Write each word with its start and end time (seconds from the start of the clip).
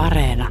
Areena. 0.00 0.48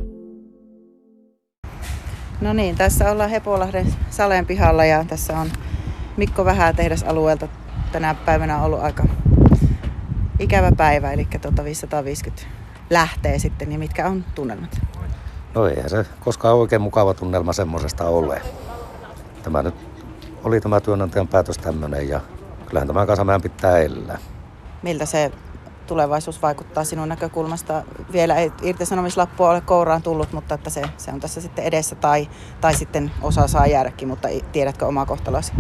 No 2.41 2.53
niin, 2.53 2.75
tässä 2.75 3.11
ollaan 3.11 3.29
Hepolahden 3.29 3.93
Saleen 4.09 4.45
pihalla 4.45 4.85
ja 4.85 5.05
tässä 5.05 5.39
on 5.39 5.51
Mikko 6.17 6.45
Vähää 6.45 6.73
tehdasalueelta 6.73 7.47
tänä 7.91 8.13
päivänä 8.13 8.57
on 8.57 8.63
ollut 8.63 8.79
aika 8.79 9.03
ikävä 10.39 10.71
päivä, 10.71 11.11
eli 11.11 11.27
tuota 11.41 11.63
550 11.63 12.43
lähtee 12.89 13.39
sitten, 13.39 13.69
niin 13.69 13.79
mitkä 13.79 14.07
on 14.07 14.25
tunnelmat? 14.35 14.81
No 15.55 15.67
eihän 15.67 15.89
se 15.89 16.05
koskaan 16.19 16.55
oikein 16.55 16.81
mukava 16.81 17.13
tunnelma 17.13 17.53
semmoisesta 17.53 18.05
ole. 18.05 18.41
Tämä 19.43 19.63
nyt 19.63 19.75
oli 20.43 20.61
tämä 20.61 20.79
työnantajan 20.79 21.27
päätös 21.27 21.57
tämmöinen 21.57 22.09
ja 22.09 22.21
kyllähän 22.65 22.87
tämä 22.87 23.05
kanssa 23.05 23.23
meidän 23.23 23.41
pitää 23.41 23.77
elää. 23.77 24.17
Miltä 24.83 25.05
se 25.05 25.31
tulevaisuus 25.89 26.41
vaikuttaa 26.41 26.83
sinun 26.83 27.09
näkökulmasta? 27.09 27.83
Vielä 28.11 28.35
ei 28.35 28.51
irtisanomislappua 28.61 29.49
ole 29.49 29.61
kouraan 29.61 30.01
tullut, 30.01 30.33
mutta 30.33 30.55
että 30.55 30.69
se, 30.69 30.81
se 30.97 31.11
on 31.11 31.19
tässä 31.19 31.41
sitten 31.41 31.65
edessä 31.65 31.95
tai, 31.95 32.29
tai 32.61 32.73
sitten 32.73 33.11
osa 33.21 33.47
saa 33.47 33.67
jäädäkin, 33.67 34.07
mutta 34.07 34.27
tiedätkö 34.51 34.85
omaa 34.85 35.05
kohtalosi? 35.05 35.53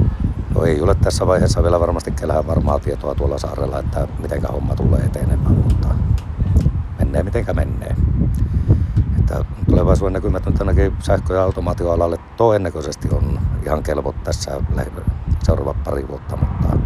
No 0.55 0.63
ei 0.63 0.81
ole 0.81 0.95
tässä 0.95 1.27
vaiheessa 1.27 1.63
vielä 1.63 1.79
varmasti 1.79 2.11
kellään 2.11 2.47
varmaa 2.47 2.79
tietoa 2.79 3.15
tuolla 3.15 3.37
saarella, 3.37 3.79
että 3.79 4.07
miten 4.19 4.41
homma 4.43 4.75
tulee 4.75 4.99
etenemään, 4.99 5.55
mutta 5.55 5.87
menee 6.99 7.23
mitenkä 7.23 7.53
menee. 7.53 7.95
Että 9.19 9.45
tulevaisuuden 9.69 10.13
näkymät 10.13 10.45
nyt 10.45 10.59
ainakin 10.59 10.93
sähkö- 10.99 11.33
ja 11.33 11.43
automaatioalalle 11.43 12.17
todennäköisesti 12.37 13.07
on 13.11 13.39
ihan 13.65 13.83
kelvot 13.83 14.23
tässä 14.23 14.51
seuraavat 15.43 15.83
pari 15.83 16.07
vuotta, 16.07 16.35
mutta 16.35 16.77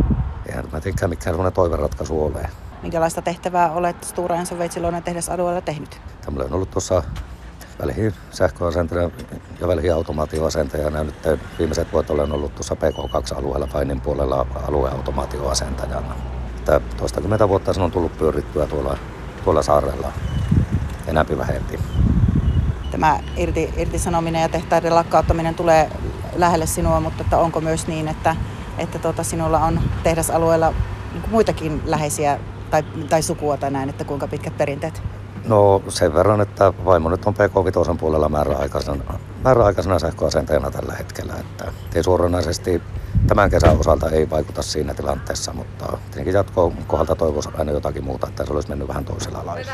eihän 0.46 0.66
mä 0.72 0.82
tiedä 0.82 1.08
mikään 1.08 1.34
sellainen 1.34 1.54
toiveratkaisu 1.54 2.26
ole. 2.26 2.50
Minkälaista 2.84 3.22
tehtävää 3.22 3.72
olet 3.72 4.04
Stora 4.04 4.36
Enso 4.36 4.58
Veitsiluonen 4.58 5.04
tehdasalueella 5.04 5.62
tehnyt? 5.62 6.02
Tämä 6.26 6.44
on 6.44 6.54
ollut 6.54 6.72
tuossa 6.72 7.04
välihin 7.82 8.14
sähköasentajana 8.32 9.12
ja 9.62 9.68
välihin 9.68 9.94
automaatioasentajana. 9.94 11.04
Nyt 11.04 11.16
viimeiset 11.60 11.94
vuodet 11.94 12.10
olen 12.10 12.32
ollut 12.32 12.56
tuossa 12.56 12.76
PK2-alueella 12.76 13.68
Painin 13.68 14.02
puolella 14.02 14.46
alueautomaatioasentajana. 14.68 16.16
Että 16.58 16.82
toistakymmentä 16.98 17.50
vuotta 17.50 17.74
sen 17.74 17.84
on 17.84 17.92
tullut 17.92 18.18
pyörittyä 18.18 18.66
tuolla, 18.66 18.98
tuolla 19.44 19.62
saarella 19.62 20.12
enämpi 21.08 21.38
vähempi. 21.38 21.80
Tämä 22.92 23.20
irti, 23.38 23.74
irtisanominen 23.78 24.42
ja 24.42 24.50
tehtaiden 24.50 24.96
lakkauttaminen 24.96 25.56
tulee 25.56 25.90
lähelle 26.36 26.66
sinua, 26.66 27.00
mutta 27.00 27.24
että 27.24 27.38
onko 27.38 27.62
myös 27.62 27.88
niin, 27.88 28.08
että, 28.08 28.36
että 28.78 29.00
tuota, 29.00 29.24
sinulla 29.24 29.60
on 29.60 29.80
tehdasalueella 30.04 30.74
niin 31.14 31.24
muitakin 31.32 31.82
läheisiä 31.86 32.40
tai, 32.74 32.84
tai 33.10 33.22
sukua 33.22 33.58
tai 33.58 33.72
näin, 33.72 33.90
että 33.90 34.04
kuinka 34.04 34.28
pitkät 34.28 34.58
perinteet? 34.58 35.04
No 35.48 35.82
sen 35.88 36.14
verran, 36.14 36.42
että 36.42 36.74
vaimo 36.86 37.10
nyt 37.10 37.26
on 37.26 37.34
PK5 37.34 37.98
puolella 37.98 38.30
määräaikaisena, 38.30 39.20
määräaikaisena 39.44 40.00
sähköasentajana 40.00 40.72
tällä 40.72 40.94
hetkellä. 40.94 41.34
Että 41.40 41.72
ei 41.96 42.04
suoranaisesti 42.04 42.82
tämän 43.28 43.50
kesän 43.50 43.80
osalta 43.80 44.10
ei 44.10 44.30
vaikuta 44.30 44.62
siinä 44.62 44.94
tilanteessa, 44.94 45.54
mutta 45.54 45.98
tietenkin 46.06 46.34
jatkoon 46.34 46.74
kohdalta 46.88 47.16
toivoisi 47.16 47.50
aina 47.58 47.72
jotakin 47.72 48.04
muuta, 48.04 48.28
että 48.28 48.46
se 48.46 48.54
olisi 48.54 48.70
mennyt 48.70 48.88
vähän 48.88 49.06
toisella 49.06 49.46
lailla. 49.46 49.72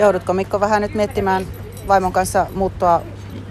Joudutko 0.00 0.32
Mikko 0.32 0.60
vähän 0.60 0.82
nyt 0.82 0.94
miettimään 0.94 1.46
vaimon 1.88 2.12
kanssa 2.12 2.46
muuttua 2.54 3.02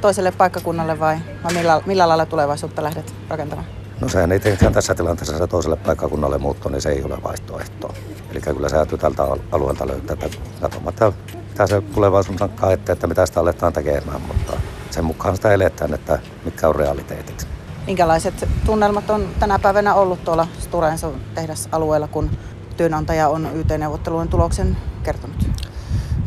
toiselle 0.01 0.31
paikkakunnalle 0.31 0.99
vai, 0.99 1.17
vai 1.43 1.53
millä, 1.53 1.81
millä 1.85 2.07
lailla 2.07 2.25
tulevaisuutta 2.25 2.83
lähdet 2.83 3.13
rakentamaan? 3.29 3.80
No 4.01 4.09
sehän 4.09 4.31
ei 4.31 4.39
tietenkään 4.39 4.73
tässä 4.73 4.95
tilanteessa 4.95 5.37
se 5.37 5.47
toiselle 5.47 5.75
paikkakunnalle 5.75 6.37
muutto, 6.37 6.69
niin 6.69 6.81
se 6.81 6.89
ei 6.89 7.03
ole 7.03 7.23
vaihtoehto. 7.23 7.93
Eli 8.31 8.41
kyllä 8.41 8.69
se 8.69 8.75
täytyy 8.75 8.97
tältä 8.97 9.23
alueelta 9.51 9.87
löytää, 9.87 10.13
että 10.13 10.37
katsomaan, 10.61 10.93
että 10.93 11.13
mitä 11.49 11.67
se 11.67 11.81
tulevaisuus 11.81 12.41
on 12.41 12.49
että, 12.73 12.93
että 12.93 13.07
mitä 13.07 13.25
sitä 13.25 13.39
aletaan 13.39 13.73
tekemään, 13.73 14.21
mutta 14.21 14.53
sen 14.91 15.05
mukaan 15.05 15.35
sitä 15.35 15.53
eletään, 15.53 15.93
että 15.93 16.19
mitkä 16.45 16.69
on 16.69 16.75
realiteetit. 16.75 17.47
Minkälaiset 17.87 18.47
tunnelmat 18.65 19.09
on 19.09 19.27
tänä 19.39 19.59
päivänä 19.59 19.95
ollut 19.95 20.23
tuolla 20.23 20.47
Stora 20.59 20.89
Enso 20.89 21.13
tehdasalueella, 21.35 22.07
kun 22.07 22.31
työnantaja 22.77 23.29
on 23.29 23.49
YT-neuvottelujen 23.53 24.27
tuloksen 24.27 24.77
kertonut? 25.03 25.49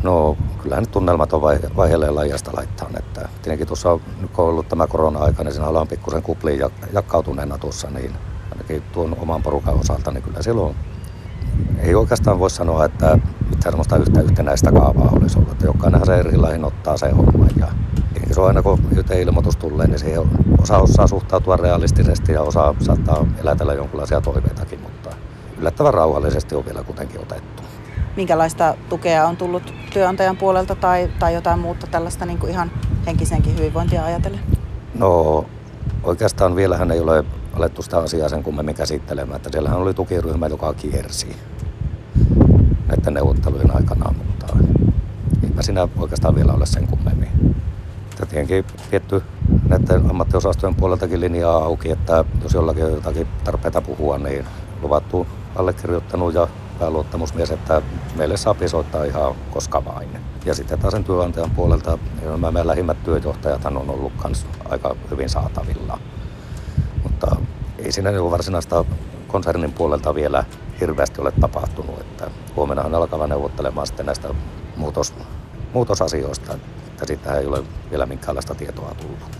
No 0.03 0.37
kyllähän 0.65 0.83
nyt 0.83 0.91
tunnelmat 0.91 1.33
on 1.33 1.41
vaiheelleen 1.77 2.15
lajasta 2.15 2.51
laittaa. 2.53 2.89
Että 2.99 3.29
tietenkin 3.41 3.67
tuossa 3.67 3.91
on, 3.91 4.01
kun 4.33 4.45
on 4.45 4.51
ollut 4.51 4.69
tämä 4.69 4.87
korona-aika, 4.87 5.43
niin 5.43 5.53
siinä 5.53 5.67
ollaan 5.67 5.87
pikkusen 5.87 6.21
kupliin 6.21 6.59
jakkautuneena 6.93 7.57
tuossa, 7.57 7.89
niin 7.89 8.11
ainakin 8.51 8.81
tuon 8.81 9.17
oman 9.19 9.43
porukan 9.43 9.79
osalta, 9.79 10.11
niin 10.11 10.23
kyllä 10.23 10.41
silloin 10.41 10.75
ei 11.79 11.95
oikeastaan 11.95 12.39
voi 12.39 12.49
sanoa, 12.49 12.85
että 12.85 13.19
mitään 13.49 13.71
sellaista 13.71 13.97
yhtä 13.97 14.21
yhtenäistä 14.21 14.71
kaavaa 14.71 15.09
olisi 15.11 15.37
ollut. 15.37 15.51
Että 15.51 15.65
jokainenhan 15.65 16.05
se 16.05 16.15
erilainen 16.15 16.65
ottaa 16.65 16.97
se 16.97 17.11
homma. 17.11 17.47
Ja 17.59 17.67
se 18.31 18.41
on 18.41 18.47
aina 18.47 18.61
kun 18.61 18.79
ilmoitus 19.21 19.57
tulee, 19.57 19.87
niin 19.87 19.99
siihen 19.99 20.21
osa 20.61 20.77
osaa 20.77 21.07
suhtautua 21.07 21.57
realistisesti 21.57 22.31
ja 22.31 22.41
osa 22.41 22.75
saattaa 22.79 23.25
elätellä 23.41 23.73
jonkinlaisia 23.73 24.21
toiveitakin, 24.21 24.81
mutta 24.81 25.09
yllättävän 25.57 25.93
rauhallisesti 25.93 26.55
on 26.55 26.65
vielä 26.65 26.83
kuitenkin 26.83 27.21
otettu. 27.21 27.64
Minkälaista 28.15 28.75
tukea 28.89 29.27
on 29.27 29.37
tullut 29.37 29.73
työnantajan 29.93 30.37
puolelta 30.37 30.75
tai, 30.75 31.09
tai 31.19 31.33
jotain 31.33 31.59
muuta 31.59 31.87
tällaista 31.87 32.25
niin 32.25 32.39
kuin 32.39 32.51
ihan 32.51 32.71
henkisenkin 33.05 33.57
hyvinvointia 33.57 34.05
ajatellen? 34.05 34.39
No 34.93 35.45
oikeastaan 36.03 36.55
vielähän 36.55 36.91
ei 36.91 36.99
ole 36.99 37.25
alettu 37.53 37.81
sitä 37.81 37.97
asiaa 37.97 38.29
sen 38.29 38.43
kummemmin 38.43 38.75
käsittelemään. 38.75 39.35
Että 39.35 39.49
siellähän 39.51 39.79
oli 39.79 39.93
tukiryhmä, 39.93 40.47
joka 40.47 40.73
kiersi 40.73 41.35
näiden 42.87 43.13
neuvottelujen 43.13 43.75
aikana, 43.75 44.13
mutta 44.13 44.57
eipä 45.43 45.61
siinä 45.61 45.87
oikeastaan 45.97 46.35
vielä 46.35 46.53
ole 46.53 46.65
sen 46.65 46.87
kummemmin. 46.87 47.55
Ja 48.19 48.25
tietenkin 48.25 48.65
vietty 48.91 49.21
näiden 49.67 50.09
ammattiosastojen 50.09 50.75
puoleltakin 50.75 51.21
linjaa 51.21 51.63
auki, 51.63 51.91
että 51.91 52.25
jos 52.43 52.53
jollakin 52.53 52.85
on 52.85 52.91
jotakin 52.91 53.27
tarpeita 53.43 53.81
puhua, 53.81 54.17
niin 54.17 54.45
luvattu 54.81 55.27
allekirjoittanut 55.55 56.33
ja 56.33 56.47
pääluottamusmies, 56.79 57.51
että 57.51 57.81
meille 58.15 58.37
saa 58.37 58.55
soittaa 58.67 59.03
ihan 59.03 59.35
koska 59.51 59.85
vain. 59.85 60.09
Ja 60.45 60.55
sitten 60.55 60.79
taas 60.79 60.91
sen 60.91 61.03
työnantajan 61.03 61.51
puolelta 61.51 61.97
nämä 62.21 62.51
meidän 62.51 62.67
lähimmät 62.67 63.03
työjohtajat 63.03 63.65
on 63.65 63.89
ollut 63.89 64.13
myös 64.23 64.45
aika 64.69 64.95
hyvin 65.11 65.29
saatavilla. 65.29 65.99
Mutta 67.03 67.35
ei 67.77 67.91
siinä 67.91 68.11
niin 68.11 68.31
varsinaista 68.31 68.85
konsernin 69.27 69.73
puolelta 69.73 70.15
vielä 70.15 70.43
hirveästi 70.81 71.21
ole 71.21 71.31
tapahtunut. 71.31 71.99
Että 71.99 72.31
huomennahan 72.55 72.95
alkava 72.95 73.27
neuvottelemaan 73.27 73.87
sitten 73.87 74.05
näistä 74.05 74.29
muutos, 74.75 75.13
muutosasioista, 75.73 76.53
että 76.87 77.05
siitä 77.05 77.33
ei 77.35 77.45
ole 77.45 77.63
vielä 77.91 78.05
minkäänlaista 78.05 78.55
tietoa 78.55 78.95
tullut. 79.01 79.37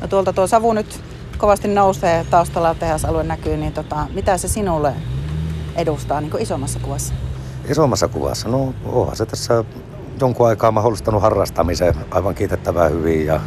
No 0.00 0.08
tuolta 0.08 0.32
tuo 0.32 0.46
savu 0.46 0.72
nyt 0.72 1.00
kovasti 1.38 1.68
nousee, 1.68 2.26
taustalla 2.30 2.74
tehasalue 2.74 3.24
näkyy, 3.24 3.56
niin 3.56 3.72
tota, 3.72 4.06
mitä 4.14 4.38
se 4.38 4.48
sinulle 4.48 4.92
edustaa 5.78 6.20
niin 6.20 6.38
isommassa 6.38 6.78
kuvassa? 6.78 7.14
Isommassa 7.68 8.08
kuvassa? 8.08 8.48
No 8.48 8.74
onhan 8.84 9.16
se 9.16 9.26
tässä 9.26 9.64
jonkun 10.20 10.48
aikaa 10.48 10.70
mahdollistanut 10.70 11.22
harrastamisen 11.22 11.94
aivan 12.10 12.34
kiitettävää 12.34 12.88
hyvin 12.88 13.26
ja 13.26 13.40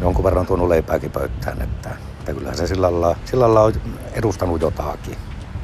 jonkun 0.00 0.24
verran 0.24 0.46
tuonut 0.46 0.68
leipääkin 0.68 1.10
pöytään, 1.10 1.62
että, 1.62 1.90
että 2.18 2.32
kyllähän 2.32 2.56
se 2.56 2.66
sillä 2.66 2.92
lailla, 2.92 3.16
sillä 3.24 3.44
lailla 3.44 3.62
on 3.62 3.72
edustanut 4.12 4.60
jotakin. 4.60 5.16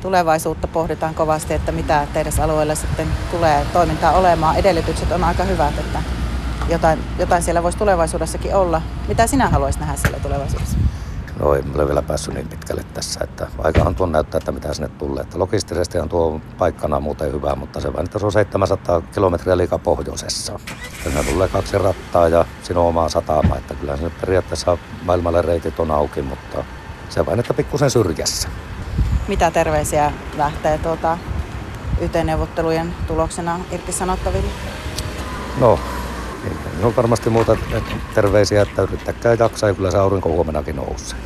Tulevaisuutta 0.02 0.66
pohditaan 0.66 1.14
kovasti, 1.14 1.54
että 1.54 1.72
mitä 1.72 2.06
teidän 2.12 2.32
alueella 2.42 2.74
sitten 2.74 3.08
tulee 3.30 3.66
toimintaa 3.72 4.12
olemaan. 4.12 4.56
Edellytykset 4.56 5.12
on 5.12 5.24
aika 5.24 5.44
hyvät, 5.44 5.78
että 5.78 6.02
jotain, 6.68 6.98
jotain 7.18 7.42
siellä 7.42 7.62
voisi 7.62 7.78
tulevaisuudessakin 7.78 8.54
olla. 8.54 8.82
Mitä 9.08 9.26
sinä 9.26 9.48
haluaisit 9.48 9.80
nähdä 9.80 9.96
siellä 9.96 10.18
tulevaisuudessa? 10.18 10.78
No 11.40 11.54
ei 11.54 11.62
ole 11.74 11.86
vielä 11.86 12.02
päässyt 12.02 12.34
niin 12.34 12.48
pitkälle 12.48 12.84
tässä, 12.94 13.20
että 13.24 13.46
aikahan 13.58 13.94
tuon 13.94 14.12
näyttää, 14.12 14.38
että 14.38 14.52
mitä 14.52 14.74
sinne 14.74 14.88
tulee. 14.88 15.22
Että 15.22 15.38
logistisesti 15.38 15.98
on 15.98 16.08
tuo 16.08 16.40
paikkana 16.58 17.00
muuten 17.00 17.32
hyvä, 17.32 17.54
mutta 17.54 17.80
se 17.80 17.92
vain, 17.92 18.04
että 18.04 18.18
se 18.18 18.26
on 18.26 18.32
700 18.32 19.00
kilometriä 19.14 19.56
liikaa 19.56 19.78
pohjoisessa. 19.78 20.58
Siinä 21.02 21.22
tulee 21.22 21.48
kaksi 21.48 21.78
rattaa 21.78 22.28
ja 22.28 22.44
siinä 22.62 22.80
on 22.80 22.86
omaa 22.86 23.08
satama, 23.08 23.56
että 23.56 23.74
kyllä 23.74 23.96
se 23.96 24.10
periaatteessa 24.20 24.78
maailmalle 25.04 25.42
reitit 25.42 25.80
on 25.80 25.90
auki, 25.90 26.22
mutta 26.22 26.64
se 27.08 27.26
vain, 27.26 27.40
että 27.40 27.54
pikkusen 27.54 27.90
syrjässä. 27.90 28.48
Mitä 29.28 29.50
terveisiä 29.50 30.12
lähtee 30.36 30.78
tuota 30.78 31.18
YT-neuvottelujen 32.00 32.94
tuloksena 33.06 33.60
irtisanottaville? 33.70 34.50
No, 35.60 35.78
niin, 36.44 36.84
on 36.84 36.96
varmasti 36.96 37.30
muuta 37.30 37.56
terveisiä, 38.14 38.62
että 38.62 38.82
yrittäkää 38.82 39.36
jaksaa 39.38 39.68
ja 39.68 39.74
kyllä 39.74 39.90
se 39.90 39.98
aurinko 39.98 40.28
huomenakin 40.28 40.76
nousee. 40.76 41.18